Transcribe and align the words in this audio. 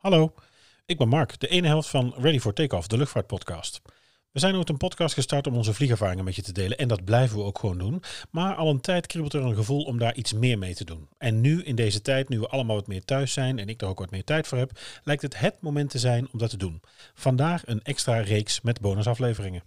Hallo, 0.00 0.34
ik 0.86 0.98
ben 0.98 1.08
Mark, 1.08 1.40
de 1.40 1.48
ene 1.48 1.66
helft 1.66 1.88
van 1.88 2.14
Ready 2.16 2.38
for 2.38 2.52
Takeoff, 2.52 2.86
de 2.86 2.96
luchtvaartpodcast. 2.96 3.82
We 4.30 4.38
zijn 4.38 4.54
ooit 4.54 4.68
een 4.68 4.76
podcast 4.76 5.14
gestart 5.14 5.46
om 5.46 5.56
onze 5.56 5.74
vliegervaringen 5.74 6.24
met 6.24 6.36
je 6.36 6.42
te 6.42 6.52
delen 6.52 6.78
en 6.78 6.88
dat 6.88 7.04
blijven 7.04 7.36
we 7.36 7.42
ook 7.42 7.58
gewoon 7.58 7.78
doen. 7.78 8.02
Maar 8.30 8.54
al 8.54 8.70
een 8.70 8.80
tijd 8.80 9.06
kriebelt 9.06 9.32
er 9.32 9.42
een 9.42 9.54
gevoel 9.54 9.82
om 9.82 9.98
daar 9.98 10.14
iets 10.14 10.32
meer 10.32 10.58
mee 10.58 10.74
te 10.74 10.84
doen. 10.84 11.08
En 11.18 11.40
nu, 11.40 11.62
in 11.62 11.74
deze 11.74 12.02
tijd, 12.02 12.28
nu 12.28 12.40
we 12.40 12.48
allemaal 12.48 12.76
wat 12.76 12.86
meer 12.86 13.04
thuis 13.04 13.32
zijn 13.32 13.58
en 13.58 13.68
ik 13.68 13.82
er 13.82 13.88
ook 13.88 13.98
wat 13.98 14.10
meer 14.10 14.24
tijd 14.24 14.46
voor 14.46 14.58
heb, 14.58 14.78
lijkt 15.04 15.22
het 15.22 15.38
het 15.38 15.60
moment 15.60 15.90
te 15.90 15.98
zijn 15.98 16.28
om 16.32 16.38
dat 16.38 16.50
te 16.50 16.56
doen. 16.56 16.82
Vandaag 17.14 17.66
een 17.66 17.82
extra 17.82 18.20
reeks 18.20 18.60
met 18.60 18.80
bonusafleveringen. 18.80 19.62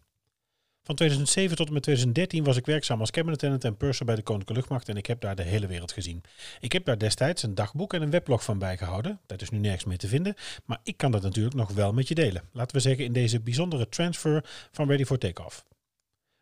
Van 0.86 0.96
2007 0.96 1.56
tot 1.56 1.68
en 1.68 1.74
met 1.74 1.84
2013 1.84 2.44
was 2.44 2.58
ik 2.58 2.66
werkzaam 2.66 3.00
als 3.00 3.12
cabin 3.12 3.34
attendant 3.34 3.64
en 3.64 3.78
purser 3.78 4.06
bij 4.06 4.16
de 4.16 4.22
Koninklijke 4.22 4.62
Luchtmacht 4.62 4.90
en 4.90 4.98
ik 4.98 5.06
heb 5.06 5.22
daar 5.22 5.36
de 5.36 5.44
hele 5.44 5.68
wereld 5.68 5.92
gezien. 5.92 6.24
Ik 6.60 6.72
heb 6.72 6.86
daar 6.86 6.98
destijds 6.98 7.44
een 7.44 7.56
dagboek 7.56 7.94
en 7.94 8.02
een 8.02 8.10
weblog 8.10 8.44
van 8.44 8.60
bijgehouden. 8.60 9.20
Dat 9.26 9.42
is 9.42 9.50
nu 9.50 9.58
nergens 9.58 9.84
meer 9.84 9.98
te 9.98 10.08
vinden, 10.08 10.36
maar 10.66 10.80
ik 10.84 10.98
kan 10.98 11.12
dat 11.12 11.22
natuurlijk 11.22 11.56
nog 11.56 11.72
wel 11.72 11.94
met 11.94 12.08
je 12.08 12.16
delen. 12.16 12.50
Laten 12.52 12.76
we 12.76 12.82
zeggen 12.82 13.06
in 13.06 13.14
deze 13.14 13.40
bijzondere 13.40 13.90
transfer 13.90 14.46
van 14.72 14.88
Ready 14.88 15.06
for 15.06 15.18
Takeoff. 15.18 15.66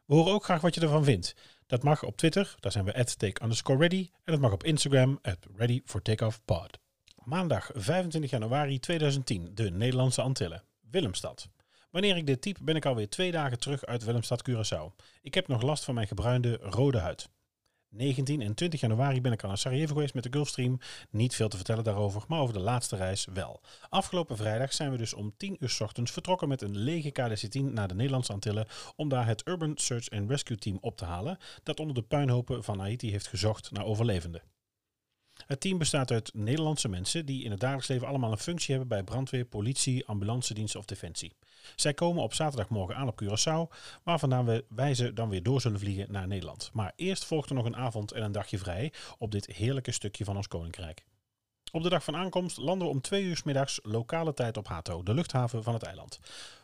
We 0.05 0.15
horen 0.15 0.33
ook 0.33 0.43
graag 0.43 0.61
wat 0.61 0.75
je 0.75 0.81
ervan 0.81 1.03
vindt. 1.03 1.35
Dat 1.67 1.83
mag 1.83 2.03
op 2.03 2.17
Twitter, 2.17 2.55
daar 2.59 2.71
zijn 2.71 2.85
we 2.85 2.95
at 2.95 3.19
take 3.19 3.43
underscore 3.43 3.79
ready. 3.79 4.09
En 4.23 4.31
dat 4.33 4.41
mag 4.41 4.51
op 4.51 4.63
Instagram, 4.63 5.19
at 5.21 5.37
ready 5.55 5.81
for 5.85 6.01
takeoff 6.01 6.41
pod. 6.45 6.79
Maandag 7.23 7.69
25 7.73 8.31
januari 8.31 8.79
2010, 8.79 9.51
de 9.53 9.71
Nederlandse 9.71 10.21
Antillen, 10.21 10.63
Willemstad. 10.89 11.49
Wanneer 11.91 12.17
ik 12.17 12.25
dit 12.25 12.41
typ 12.41 12.57
ben 12.61 12.75
ik 12.75 12.85
alweer 12.85 13.09
twee 13.09 13.31
dagen 13.31 13.59
terug 13.59 13.85
uit 13.85 14.03
Willemstad 14.03 14.49
Curaçao. 14.49 14.95
Ik 15.21 15.33
heb 15.33 15.47
nog 15.47 15.61
last 15.61 15.83
van 15.83 15.93
mijn 15.93 16.07
gebruinde 16.07 16.57
rode 16.61 16.97
huid. 16.97 17.29
19 17.89 18.41
en 18.41 18.53
20 18.53 18.79
januari 18.79 19.21
ben 19.21 19.31
ik 19.31 19.41
al 19.41 19.47
naar 19.47 19.57
Sarajevo 19.57 19.93
geweest 19.93 20.13
met 20.13 20.23
de 20.23 20.31
Gulfstream. 20.31 20.79
Niet 21.09 21.35
veel 21.35 21.47
te 21.47 21.55
vertellen 21.55 21.83
daarover, 21.83 22.23
maar 22.27 22.39
over 22.39 22.53
de 22.53 22.59
laatste 22.59 22.95
reis 22.95 23.27
wel. 23.33 23.61
Afgelopen 23.89 24.37
vrijdag 24.37 24.73
zijn 24.73 24.91
we 24.91 24.97
dus 24.97 25.13
om 25.13 25.33
10 25.37 25.57
uur 25.59 25.77
ochtends 25.79 26.11
vertrokken 26.11 26.47
met 26.47 26.61
een 26.61 26.77
lege 26.77 27.11
KDC-10 27.11 27.73
naar 27.73 27.87
de 27.87 27.95
Nederlandse 27.95 28.33
Antillen 28.33 28.67
om 28.95 29.09
daar 29.09 29.27
het 29.27 29.47
Urban 29.47 29.71
Search 29.75 30.09
and 30.09 30.29
Rescue 30.29 30.57
Team 30.57 30.77
op 30.81 30.97
te 30.97 31.05
halen 31.05 31.37
dat 31.63 31.79
onder 31.79 31.95
de 31.95 32.01
puinhopen 32.03 32.63
van 32.63 32.79
Haiti 32.79 33.11
heeft 33.11 33.27
gezocht 33.27 33.71
naar 33.71 33.85
overlevenden. 33.85 34.41
Het 35.51 35.59
team 35.59 35.77
bestaat 35.77 36.11
uit 36.11 36.33
Nederlandse 36.33 36.89
mensen 36.89 37.25
die 37.25 37.43
in 37.43 37.51
het 37.51 37.59
dagelijks 37.59 37.87
leven 37.87 38.07
allemaal 38.07 38.31
een 38.31 38.37
functie 38.37 38.69
hebben 38.69 38.87
bij 38.87 39.03
brandweer, 39.03 39.45
politie, 39.45 40.05
ambulance 40.05 40.53
dienst 40.53 40.75
of 40.75 40.85
defensie. 40.85 41.33
Zij 41.75 41.93
komen 41.93 42.23
op 42.23 42.33
zaterdagmorgen 42.33 42.95
aan 42.95 43.07
op 43.07 43.21
Curaçao, 43.23 43.75
waar 44.03 44.19
vandaan 44.19 44.61
wij 44.69 44.93
ze 44.93 45.13
dan 45.13 45.29
weer 45.29 45.43
door 45.43 45.61
zullen 45.61 45.79
vliegen 45.79 46.11
naar 46.11 46.27
Nederland. 46.27 46.69
Maar 46.73 46.93
eerst 46.95 47.25
volgt 47.25 47.49
er 47.49 47.55
nog 47.55 47.65
een 47.65 47.75
avond 47.75 48.11
en 48.11 48.23
een 48.23 48.31
dagje 48.31 48.57
vrij 48.57 48.93
op 49.17 49.31
dit 49.31 49.45
heerlijke 49.45 49.91
stukje 49.91 50.25
van 50.25 50.35
ons 50.35 50.47
koninkrijk. 50.47 51.05
Op 51.71 51.83
de 51.83 51.89
dag 51.89 52.03
van 52.03 52.15
aankomst 52.15 52.57
landen 52.57 52.87
we 52.87 52.93
om 52.93 53.01
twee 53.01 53.23
uur 53.23 53.41
middags 53.45 53.79
lokale 53.83 54.33
tijd 54.33 54.57
op 54.57 54.67
Hato, 54.67 55.03
de 55.03 55.13
luchthaven 55.13 55.63
van 55.63 55.73
het 55.73 55.83
eiland. 55.83 56.19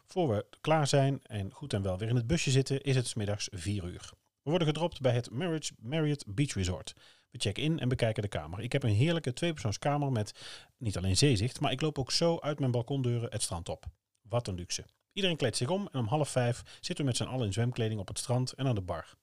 Voor 0.06 0.30
we 0.30 0.46
klaar 0.62 0.88
zijn 0.88 1.20
en 1.24 1.52
goed 1.52 1.74
en 1.74 1.82
wel 1.82 1.98
weer 1.98 2.10
in 2.10 2.16
het 2.16 2.28
busje 2.28 2.52
zitten, 2.52 2.82
is 2.82 2.96
het 2.96 3.16
middags 3.16 3.48
vier 3.52 3.84
uur. 3.84 4.12
We 4.48 4.54
worden 4.54 4.74
gedropt 4.74 5.02
bij 5.02 5.12
het 5.12 5.32
Marriott, 5.32 5.72
Marriott 5.80 6.36
Beach 6.36 6.54
Resort. 6.54 6.94
We 7.32 7.40
checken 7.40 7.64
in 7.64 7.80
en 7.80 7.90
bekijken 7.90 8.22
de 8.22 8.28
kamer. 8.30 8.60
Ik 8.60 8.72
heb 8.72 8.84
een 8.84 8.94
heerlijke 8.94 9.34
tweepersoonskamer 9.34 10.12
met 10.12 10.34
niet 10.78 10.98
alleen 10.98 11.18
zeezicht, 11.18 11.60
maar 11.60 11.72
ik 11.72 11.82
loop 11.82 12.00
ook 12.00 12.12
zo 12.12 12.40
uit 12.40 12.60
mijn 12.60 12.72
balkondeuren 12.72 13.32
het 13.32 13.42
strand 13.42 13.70
op. 13.70 13.86
Wat 14.22 14.48
een 14.48 14.56
luxe. 14.56 14.86
Iedereen 15.14 15.38
kleedt 15.38 15.58
zich 15.58 15.70
om 15.70 15.90
en 15.92 16.00
om 16.00 16.08
half 16.08 16.30
vijf 16.30 16.64
zitten 16.80 16.98
we 16.98 17.04
met 17.04 17.18
z'n 17.18 17.24
allen 17.24 17.46
in 17.46 17.54
zwemkleding 17.54 18.00
op 18.00 18.08
het 18.08 18.20
strand 18.20 18.52
en 18.52 18.68
aan 18.68 18.76
de 18.76 18.82
bar. 18.82 19.16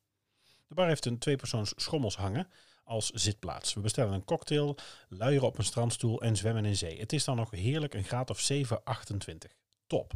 De 0.66 0.74
bar 0.74 0.88
heeft 0.88 1.04
een 1.04 1.18
tweepersoons 1.18 1.72
schommels 1.76 2.16
hangen 2.16 2.48
als 2.82 3.10
zitplaats. 3.10 3.74
We 3.74 3.80
bestellen 3.80 4.12
een 4.12 4.24
cocktail, 4.24 4.76
luieren 5.08 5.48
op 5.48 5.58
een 5.58 5.64
strandstoel 5.64 6.22
en 6.22 6.36
zwemmen 6.36 6.64
in 6.64 6.76
zee. 6.76 6.98
Het 6.98 7.12
is 7.12 7.24
dan 7.24 7.36
nog 7.36 7.50
heerlijk 7.50 7.94
een 7.94 8.04
graad 8.04 8.30
of 8.30 8.40
7, 8.40 8.84
28. 8.84 9.52
Top. 9.86 10.12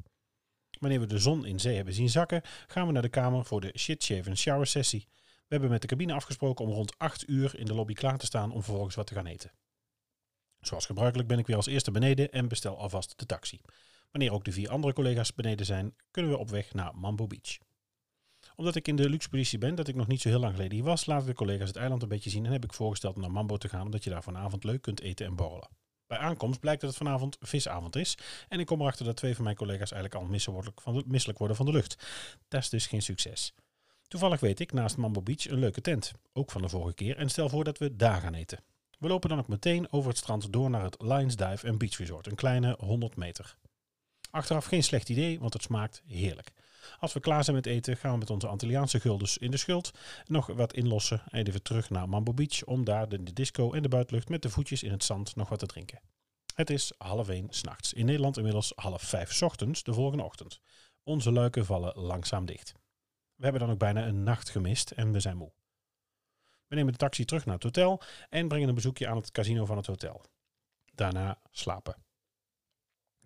Wanneer 0.78 1.00
we 1.00 1.06
de 1.06 1.19
zon 1.19 1.47
in 1.47 1.61
zee 1.61 1.77
hebben 1.77 1.94
zien 1.94 2.09
zakken, 2.09 2.43
gaan 2.66 2.87
we 2.87 2.93
naar 2.93 3.03
de 3.03 3.09
kamer 3.09 3.44
voor 3.44 3.61
de 3.61 3.72
shit 3.78 4.03
shave 4.03 4.37
shower 4.37 4.66
sessie. 4.66 5.06
We 5.16 5.55
hebben 5.55 5.71
met 5.71 5.81
de 5.81 5.87
cabine 5.87 6.12
afgesproken 6.12 6.65
om 6.65 6.71
rond 6.71 6.99
8 6.99 7.28
uur 7.28 7.59
in 7.59 7.66
de 7.66 7.75
lobby 7.75 7.93
klaar 7.93 8.19
te 8.19 8.27
staan 8.27 8.53
om 8.53 8.62
vervolgens 8.62 8.94
wat 8.94 9.06
te 9.06 9.15
gaan 9.15 9.27
eten. 9.27 9.53
Zoals 10.61 10.87
gebruikelijk 10.87 11.28
ben 11.28 11.39
ik 11.39 11.47
weer 11.47 11.56
als 11.56 11.66
eerste 11.66 11.91
beneden 11.91 12.33
en 12.33 12.49
bestel 12.49 12.78
alvast 12.78 13.19
de 13.19 13.27
taxi. 13.27 13.61
Wanneer 14.11 14.33
ook 14.33 14.44
de 14.44 14.53
vier 14.53 14.71
andere 14.71 14.93
collega's 14.93 15.34
beneden 15.34 15.66
zijn, 15.66 15.94
kunnen 16.11 16.33
we 16.33 16.39
op 16.39 16.50
weg 16.50 16.75
naar 16.75 16.95
Mambo 16.95 17.27
Beach. 17.27 17.59
Omdat 18.56 18.75
ik 18.75 18.89
in 18.89 18.97
de 18.97 19.09
luxe 19.09 19.28
positie 19.28 19.59
ben, 19.59 19.75
dat 19.75 19.89
ik 19.89 19.95
nog 19.95 20.06
niet 20.06 20.21
zo 20.21 20.28
heel 20.28 20.41
lang 20.41 20.55
geleden 20.55 20.75
hier 20.75 20.84
was, 20.84 21.06
laten 21.06 21.27
de 21.27 21.34
collega's 21.34 21.69
het 21.69 21.77
eiland 21.77 22.03
een 22.03 22.09
beetje 22.09 22.31
zien 22.31 22.47
en 22.47 22.53
heb 22.53 22.65
ik 22.65 22.72
voorgesteld 22.72 23.15
om 23.15 23.21
naar 23.21 23.31
Mambo 23.31 23.56
te 23.56 23.69
gaan, 23.69 23.84
omdat 23.84 24.05
je 24.05 24.10
daar 24.10 24.22
vanavond 24.22 24.65
leuk 24.65 24.83
kunt 24.83 25.00
eten 25.00 25.27
en 25.27 25.37
borrelen. 25.37 25.69
Bij 26.09 26.19
aankomst 26.19 26.61
blijkt 26.61 26.81
dat 26.81 26.91
het 26.91 26.99
vanavond 26.99 27.37
visavond 27.41 27.97
is. 27.97 28.19
En 28.49 28.61
ik 28.61 28.67
kom 28.67 28.81
erachter 28.81 29.05
dat 29.05 29.17
twee 29.17 29.35
van 29.35 29.45
mijn 29.45 29.57
collega's 29.57 29.93
eigenlijk 29.93 30.23
al 30.23 30.29
misselijk, 31.07 31.39
worden 31.39 31.57
van 31.57 31.67
de 31.67 31.73
lucht. 31.73 32.07
Dat 32.49 32.63
is 32.63 32.69
dus 32.69 32.87
geen 32.87 33.03
succes. 33.03 33.55
Toevallig 34.07 34.41
weet 34.41 34.61
ik 34.61 34.73
naast 34.73 34.97
Mambo 34.97 35.23
Beach 35.23 35.49
een 35.49 35.59
leuke 35.59 35.81
tent. 35.81 36.13
Ook 36.33 36.51
van 36.51 36.63
de 36.63 36.69
vorige 36.69 36.95
keer. 36.95 37.17
En 37.17 37.29
stel 37.29 37.49
voor 37.49 37.65
dat 37.65 37.79
we 37.79 37.97
daar 37.97 38.21
gaan 38.21 38.35
eten. 38.35 38.59
We 38.99 39.09
lopen 39.09 39.29
dan 39.29 39.39
ook 39.39 39.49
meteen 39.49 39.93
over 39.93 40.09
het 40.09 40.19
strand 40.19 40.53
door 40.53 40.71
naar 40.71 40.83
het 40.83 41.03
Lions 41.03 41.37
Dive 41.37 41.77
Beach 41.77 41.97
Resort. 41.97 42.27
Een 42.27 42.35
kleine 42.35 42.77
100 42.79 43.17
meter. 43.17 43.57
Achteraf 44.31 44.65
geen 44.65 44.83
slecht 44.83 45.09
idee, 45.09 45.41
want 45.41 45.53
het 45.53 45.63
smaakt 45.63 46.03
heerlijk. 46.07 46.53
Als 46.99 47.12
we 47.12 47.21
klaar 47.21 47.44
zijn 47.44 47.56
met 47.56 47.66
eten, 47.66 47.97
gaan 47.97 48.12
we 48.12 48.19
met 48.19 48.31
onze 48.31 48.47
Antilliaanse 48.47 49.00
guldens 49.00 49.39
in 49.39 49.50
de 49.50 49.56
schuld 49.56 49.91
nog 50.27 50.47
wat 50.47 50.72
inlossen 50.72 51.22
en 51.31 51.47
even 51.47 51.62
terug 51.62 51.91
naar 51.91 52.09
Mambo 52.09 52.34
Beach 52.34 52.65
om 52.65 52.84
daar 52.84 53.09
de 53.09 53.33
disco 53.33 53.72
en 53.72 53.83
de 53.83 53.89
buitenlucht 53.89 54.28
met 54.28 54.43
de 54.43 54.50
voetjes 54.50 54.83
in 54.83 54.91
het 54.91 55.05
zand 55.05 55.37
nog 55.37 55.49
wat 55.49 55.59
te 55.59 55.66
drinken. 55.66 56.00
Het 56.55 56.71
is 56.71 56.93
half 56.99 57.28
één 57.28 57.47
s'nachts. 57.50 57.93
In 57.93 58.06
Nederland 58.06 58.37
inmiddels 58.37 58.72
half 58.77 59.03
vijf 59.03 59.43
ochtends 59.43 59.83
de 59.83 59.93
volgende 59.93 60.25
ochtend. 60.25 60.61
Onze 61.03 61.33
luiken 61.33 61.65
vallen 61.65 61.99
langzaam 61.99 62.47
dicht. 62.47 62.72
We 63.34 63.43
hebben 63.43 63.60
dan 63.60 63.71
ook 63.71 63.78
bijna 63.78 64.06
een 64.06 64.22
nacht 64.22 64.50
gemist 64.50 64.91
en 64.91 65.12
we 65.12 65.21
zijn 65.21 65.37
moe. 65.37 65.53
We 66.66 66.75
nemen 66.75 66.93
de 66.93 66.99
taxi 66.99 67.25
terug 67.25 67.45
naar 67.45 67.55
het 67.55 67.62
hotel 67.62 68.03
en 68.28 68.49
brengen 68.49 68.69
een 68.69 68.75
bezoekje 68.75 69.09
aan 69.09 69.16
het 69.16 69.31
casino 69.31 69.65
van 69.65 69.77
het 69.77 69.87
hotel. 69.87 70.25
Daarna 70.95 71.41
slapen. 71.50 72.08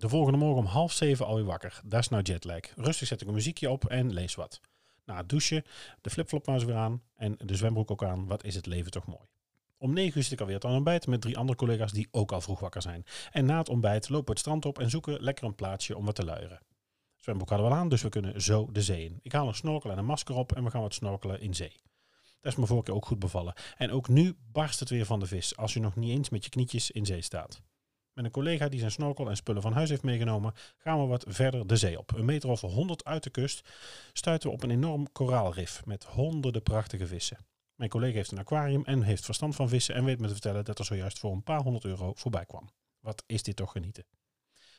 De 0.02 0.08
volgende 0.08 0.38
morgen 0.38 0.58
om 0.58 0.66
half 0.66 0.92
zeven 0.92 1.26
alweer 1.26 1.44
wakker. 1.44 1.80
Dat 1.84 2.00
is 2.00 2.08
nou 2.08 2.22
jetlag. 2.22 2.60
Rustig 2.76 3.08
zet 3.08 3.20
ik 3.20 3.26
een 3.26 3.34
muziekje 3.34 3.70
op 3.70 3.84
en 3.84 4.12
lees 4.12 4.34
wat. 4.34 4.60
Na 5.04 5.16
het 5.16 5.28
douchen, 5.28 5.64
de 6.00 6.10
flipflop 6.10 6.46
maar 6.46 6.66
weer 6.66 6.74
aan 6.74 7.02
en 7.14 7.36
de 7.38 7.56
zwembroek 7.56 7.90
ook 7.90 8.04
aan. 8.04 8.26
Wat 8.26 8.44
is 8.44 8.54
het 8.54 8.66
leven 8.66 8.90
toch 8.90 9.06
mooi. 9.06 9.26
Om 9.78 9.92
negen 9.92 10.16
uur 10.16 10.22
zit 10.22 10.32
ik 10.32 10.40
alweer 10.40 10.62
aan 10.62 10.74
ontbijt 10.74 11.06
met 11.06 11.20
drie 11.20 11.38
andere 11.38 11.58
collega's 11.58 11.92
die 11.92 12.08
ook 12.10 12.32
al 12.32 12.40
vroeg 12.40 12.60
wakker 12.60 12.82
zijn. 12.82 13.04
En 13.30 13.44
na 13.44 13.58
het 13.58 13.68
ontbijt 13.68 14.08
lopen 14.08 14.26
we 14.26 14.30
het 14.30 14.40
strand 14.40 14.64
op 14.64 14.78
en 14.78 14.90
zoeken 14.90 15.22
lekker 15.22 15.44
een 15.44 15.54
plaatsje 15.54 15.96
om 15.96 16.04
wat 16.04 16.14
te 16.14 16.24
luieren. 16.24 16.60
Zwembroek 17.18 17.48
hadden 17.48 17.68
we 17.68 17.74
al 17.74 17.80
aan, 17.80 17.88
dus 17.88 18.02
we 18.02 18.08
kunnen 18.08 18.42
zo 18.42 18.68
de 18.72 18.82
zee 18.82 19.04
in. 19.04 19.18
Ik 19.22 19.32
haal 19.32 19.48
een 19.48 19.54
snorkel 19.54 19.90
en 19.90 19.98
een 19.98 20.04
masker 20.04 20.34
op 20.34 20.52
en 20.52 20.64
we 20.64 20.70
gaan 20.70 20.82
wat 20.82 20.94
snorkelen 20.94 21.40
in 21.40 21.54
zee. 21.54 21.80
Dat 22.40 22.52
is 22.52 22.58
me 22.58 22.66
vorige 22.66 22.84
keer 22.84 22.94
ook 22.94 23.06
goed 23.06 23.18
bevallen. 23.18 23.54
En 23.76 23.90
ook 23.90 24.08
nu 24.08 24.36
barst 24.52 24.80
het 24.80 24.90
weer 24.90 25.06
van 25.06 25.20
de 25.20 25.26
vis, 25.26 25.56
als 25.56 25.72
je 25.72 25.80
nog 25.80 25.96
niet 25.96 26.10
eens 26.10 26.28
met 26.30 26.44
je 26.44 26.50
knietjes 26.50 26.90
in 26.90 27.06
zee 27.06 27.22
staat. 27.22 27.62
Met 28.12 28.24
een 28.24 28.30
collega 28.30 28.68
die 28.68 28.78
zijn 28.78 28.90
snorkel 28.90 29.28
en 29.28 29.36
spullen 29.36 29.62
van 29.62 29.72
huis 29.72 29.88
heeft 29.88 30.02
meegenomen, 30.02 30.54
gaan 30.76 31.00
we 31.00 31.06
wat 31.06 31.24
verder 31.28 31.66
de 31.66 31.76
zee 31.76 31.98
op. 31.98 32.12
Een 32.12 32.24
meter 32.24 32.50
of 32.50 32.60
honderd 32.60 33.04
uit 33.04 33.22
de 33.22 33.30
kust 33.30 33.68
stuiten 34.12 34.48
we 34.48 34.54
op 34.54 34.62
een 34.62 34.70
enorm 34.70 35.12
koraalrif 35.12 35.86
met 35.86 36.04
honderden 36.04 36.62
prachtige 36.62 37.06
vissen. 37.06 37.38
Mijn 37.74 37.90
collega 37.90 38.14
heeft 38.14 38.30
een 38.30 38.38
aquarium 38.38 38.84
en 38.84 39.02
heeft 39.02 39.24
verstand 39.24 39.56
van 39.56 39.68
vissen 39.68 39.94
en 39.94 40.04
weet 40.04 40.20
me 40.20 40.26
te 40.26 40.32
vertellen 40.32 40.64
dat 40.64 40.78
er 40.78 40.84
zojuist 40.84 41.18
voor 41.18 41.32
een 41.32 41.42
paar 41.42 41.62
honderd 41.62 41.84
euro 41.84 42.12
voorbij 42.14 42.46
kwam. 42.46 42.70
Wat 43.00 43.22
is 43.26 43.42
dit 43.42 43.56
toch 43.56 43.72
genieten? 43.72 44.04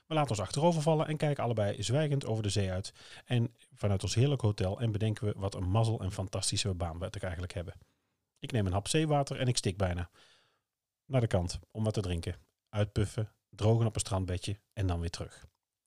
We 0.08 0.13
laten 0.13 0.30
ons 0.30 0.40
achterovervallen 0.40 1.08
en 1.08 1.18
kijken 1.18 1.44
allebei 1.44 1.84
zwijgend 1.84 2.25
over 2.25 2.44
de 2.44 2.50
zee 2.50 2.72
uit. 2.72 2.94
En 3.25 3.56
vanuit 3.75 4.04
ons 4.04 4.16
heerlijk 4.16 4.42
hotel 4.42 4.80
en 4.80 4.92
bedenken 4.92 5.25
we 5.25 5.34
wat 5.38 5.56
een 5.56 5.69
mazzel 5.69 6.02
en 6.02 6.12
fantastische 6.12 6.74
baan 6.74 7.00
we 7.00 7.10
eigenlijk 7.10 7.54
hebben. 7.54 7.74
Ik 8.40 8.52
neem 8.52 8.66
een 8.66 8.74
hap 8.74 8.88
zeewater 8.88 9.40
en 9.40 9.48
ik 9.48 9.58
stik 9.58 9.78
bijna. 9.78 10.10
Naar 11.06 11.22
de 11.22 11.28
kant 11.28 11.60
om 11.72 11.84
wat 11.84 11.94
te 11.94 12.02
drinken 12.02 12.36
uitpuffen, 12.74 13.31
drogen 13.50 13.86
op 13.86 13.94
een 13.94 14.00
strandbedje 14.00 14.60
en 14.74 14.88
dan 14.88 15.00
weer 15.00 15.10
terug. 15.10 15.46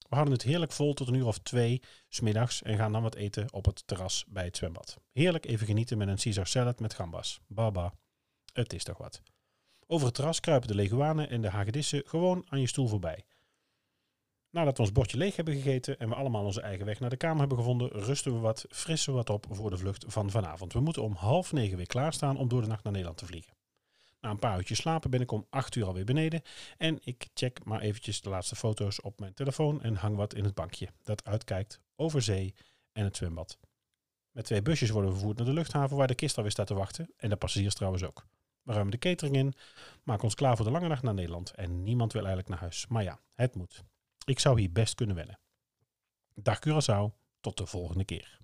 We 0.09 0.15
houden 0.15 0.35
het 0.35 0.43
heerlijk 0.43 0.73
vol 0.73 0.95
tot 0.95 1.09
een 1.09 1.15
uur 1.15 1.27
of 1.27 1.39
twee 1.39 1.83
smiddags 2.09 2.63
en 2.63 2.77
gaan 2.77 2.93
dan 2.93 3.03
wat 3.03 3.15
eten 3.15 3.53
op 3.53 3.65
het 3.65 3.87
terras 3.87 4.25
bij 4.29 4.45
het 4.45 4.57
zwembad. 4.57 4.97
Heerlijk 5.13 5.47
even 5.47 5.67
genieten 5.67 5.99
met 5.99 6.09
een 6.09 6.17
Caesar 6.17 6.47
salad 6.47 6.81
met 6.81 6.95
gambas. 6.95 7.41
Baba, 7.47 7.93
het 8.53 8.73
is 8.73 8.85
toch 8.85 8.99
wat. 8.99 9.23
Over 9.87 10.07
het 10.07 10.15
terras 10.15 10.41
kruipen 10.41 10.69
de 10.69 10.75
leguanen 10.75 11.29
en 11.29 11.41
de 11.41 11.51
hagedissen 11.51 12.03
gewoon 12.07 12.45
aan 12.49 12.61
je 12.61 12.67
stoel 12.67 12.89
voorbij. 12.89 13.25
Nadat 14.51 14.77
we 14.77 14.83
ons 14.83 14.93
bordje 14.93 15.17
leeg 15.17 15.37
hebben 15.37 15.55
gegeten 15.55 15.99
en 15.99 16.09
we 16.09 16.15
allemaal 16.15 16.45
onze 16.45 16.61
eigen 16.61 16.87
weg 16.87 17.01
naar 17.01 17.11
de 17.11 17.17
kamer 17.17 17.39
hebben 17.39 17.59
gevonden, 17.59 17.89
rusten 17.89 18.33
we 18.33 18.39
wat, 18.39 18.65
frissen 18.69 19.13
we 19.13 19.19
wat 19.19 19.31
op 19.31 19.47
voor 19.51 19.71
de 19.71 19.79
vlucht 19.79 20.05
van 20.09 20.31
vanavond. 20.31 20.73
We 20.73 20.81
moeten 20.81 21.03
om 21.03 21.13
half 21.13 21.53
negen 21.53 21.77
weer 21.77 21.87
klaarstaan 21.87 22.37
om 22.37 22.49
door 22.49 22.61
de 22.61 22.67
nacht 22.67 22.83
naar 22.83 22.93
Nederland 22.93 23.19
te 23.19 23.27
vliegen. 23.27 23.55
Na 24.21 24.31
een 24.31 24.39
paar 24.39 24.57
uurtjes 24.57 24.79
slapen 24.79 25.11
ben 25.11 25.21
ik 25.21 25.33
om 25.33 25.47
8 25.51 25.75
uur 25.75 25.87
alweer 25.87 26.05
beneden. 26.05 26.43
En 26.77 26.99
ik 27.05 27.29
check 27.35 27.65
maar 27.65 27.81
eventjes 27.81 28.21
de 28.21 28.29
laatste 28.29 28.57
foto's 28.57 29.03
op 29.03 29.21
mijn 29.21 29.35
telefoon 29.35 29.83
en 29.83 29.95
hang 29.95 30.17
wat 30.17 30.35
in 30.35 30.45
het 30.45 30.55
bankje. 30.55 30.89
Dat 31.03 31.25
uitkijkt 31.25 31.81
over 31.97 32.23
zee 32.23 32.55
en 32.93 33.05
het 33.05 33.17
zwembad. 33.17 33.59
Met 34.31 34.45
twee 34.45 34.63
busjes 34.63 34.91
worden 34.91 35.11
we 35.11 35.17
vervoerd 35.17 35.39
naar 35.39 35.47
de 35.47 35.53
luchthaven 35.53 35.97
waar 35.97 36.07
de 36.07 36.15
kist 36.15 36.37
alweer 36.37 36.53
staat 36.53 36.67
te 36.67 36.75
wachten. 36.75 37.13
En 37.17 37.29
de 37.29 37.37
passagiers 37.37 37.75
trouwens 37.75 38.05
ook. 38.05 38.27
We 38.63 38.73
ruimen 38.73 38.93
de 38.93 38.99
catering 38.99 39.37
in, 39.37 39.55
maken 40.03 40.25
ons 40.25 40.35
klaar 40.35 40.57
voor 40.57 40.65
de 40.65 40.71
lange 40.71 40.89
nacht 40.89 41.03
naar 41.03 41.15
Nederland 41.15 41.51
en 41.51 41.83
niemand 41.83 42.13
wil 42.13 42.25
eigenlijk 42.25 42.51
naar 42.51 42.61
huis. 42.61 42.87
Maar 42.87 43.03
ja, 43.03 43.21
het 43.35 43.55
moet. 43.55 43.85
Ik 44.25 44.39
zou 44.39 44.61
hier 44.61 44.73
best 44.73 44.95
kunnen 44.95 45.17
wennen. 45.17 45.39
Dag 46.35 46.59
Curaçao, 46.59 47.15
tot 47.41 47.57
de 47.57 47.67
volgende 47.67 48.05
keer. 48.05 48.39